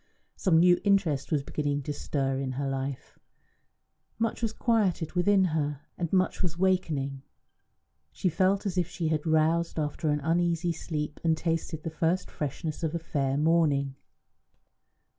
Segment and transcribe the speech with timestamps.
[0.35, 3.19] Some new interest was beginning to stir in her life;
[4.17, 7.21] much was quieted within her, and much was wakening.
[8.11, 12.31] She felt as if she had roused after an uneasy sleep and tasted the first
[12.31, 13.93] freshness of a fair morning.